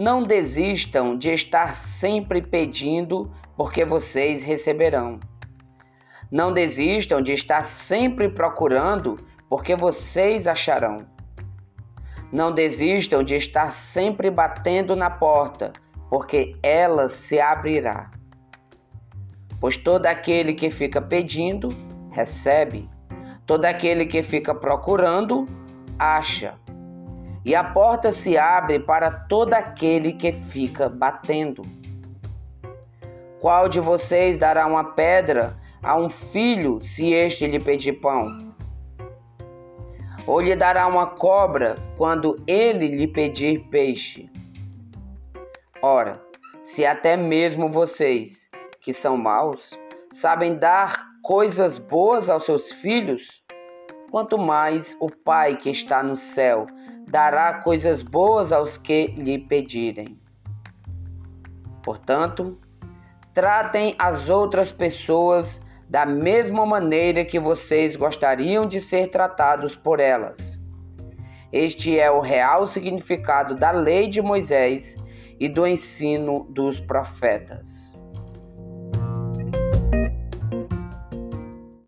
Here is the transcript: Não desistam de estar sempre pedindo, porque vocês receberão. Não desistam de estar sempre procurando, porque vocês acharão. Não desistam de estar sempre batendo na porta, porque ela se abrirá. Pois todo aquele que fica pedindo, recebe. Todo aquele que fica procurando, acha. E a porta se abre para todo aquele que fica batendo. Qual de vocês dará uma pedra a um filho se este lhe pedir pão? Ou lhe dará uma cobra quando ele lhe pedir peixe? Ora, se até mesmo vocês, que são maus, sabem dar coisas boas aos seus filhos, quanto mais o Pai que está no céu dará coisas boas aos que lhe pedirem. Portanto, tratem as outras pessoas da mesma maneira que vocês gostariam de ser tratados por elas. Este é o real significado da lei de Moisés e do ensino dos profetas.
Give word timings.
Não 0.00 0.22
desistam 0.22 1.14
de 1.14 1.28
estar 1.28 1.74
sempre 1.74 2.40
pedindo, 2.40 3.30
porque 3.54 3.84
vocês 3.84 4.42
receberão. 4.42 5.20
Não 6.32 6.54
desistam 6.54 7.20
de 7.20 7.32
estar 7.32 7.60
sempre 7.60 8.26
procurando, 8.26 9.18
porque 9.46 9.76
vocês 9.76 10.46
acharão. 10.46 11.04
Não 12.32 12.50
desistam 12.50 13.22
de 13.22 13.34
estar 13.34 13.70
sempre 13.70 14.30
batendo 14.30 14.96
na 14.96 15.10
porta, 15.10 15.70
porque 16.08 16.56
ela 16.62 17.06
se 17.06 17.38
abrirá. 17.38 18.10
Pois 19.60 19.76
todo 19.76 20.06
aquele 20.06 20.54
que 20.54 20.70
fica 20.70 21.02
pedindo, 21.02 21.68
recebe. 22.10 22.88
Todo 23.44 23.66
aquele 23.66 24.06
que 24.06 24.22
fica 24.22 24.54
procurando, 24.54 25.44
acha. 25.98 26.54
E 27.42 27.54
a 27.54 27.64
porta 27.64 28.12
se 28.12 28.36
abre 28.36 28.78
para 28.78 29.10
todo 29.10 29.54
aquele 29.54 30.12
que 30.12 30.30
fica 30.30 30.90
batendo. 30.90 31.62
Qual 33.40 33.66
de 33.66 33.80
vocês 33.80 34.36
dará 34.36 34.66
uma 34.66 34.92
pedra 34.92 35.56
a 35.82 35.96
um 35.96 36.10
filho 36.10 36.78
se 36.82 37.14
este 37.14 37.46
lhe 37.46 37.58
pedir 37.58 37.94
pão? 37.94 38.36
Ou 40.26 40.42
lhe 40.42 40.54
dará 40.54 40.86
uma 40.86 41.06
cobra 41.06 41.76
quando 41.96 42.36
ele 42.46 42.88
lhe 42.88 43.08
pedir 43.08 43.60
peixe? 43.70 44.30
Ora, 45.80 46.20
se 46.62 46.84
até 46.84 47.16
mesmo 47.16 47.70
vocês, 47.70 48.46
que 48.82 48.92
são 48.92 49.16
maus, 49.16 49.70
sabem 50.12 50.56
dar 50.56 51.06
coisas 51.22 51.78
boas 51.78 52.28
aos 52.28 52.44
seus 52.44 52.70
filhos, 52.70 53.42
quanto 54.10 54.36
mais 54.36 54.94
o 55.00 55.10
Pai 55.10 55.56
que 55.56 55.70
está 55.70 56.02
no 56.02 56.16
céu 56.16 56.66
dará 57.08 57.54
coisas 57.54 58.02
boas 58.02 58.52
aos 58.52 58.76
que 58.76 59.08
lhe 59.08 59.38
pedirem. 59.38 60.18
Portanto, 61.82 62.58
tratem 63.34 63.94
as 63.98 64.28
outras 64.28 64.70
pessoas 64.70 65.60
da 65.88 66.06
mesma 66.06 66.64
maneira 66.64 67.24
que 67.24 67.40
vocês 67.40 67.96
gostariam 67.96 68.66
de 68.66 68.78
ser 68.78 69.08
tratados 69.08 69.74
por 69.74 69.98
elas. 69.98 70.58
Este 71.52 71.98
é 71.98 72.08
o 72.10 72.20
real 72.20 72.66
significado 72.68 73.56
da 73.56 73.72
lei 73.72 74.08
de 74.08 74.22
Moisés 74.22 74.94
e 75.38 75.48
do 75.48 75.66
ensino 75.66 76.46
dos 76.48 76.78
profetas. 76.78 77.89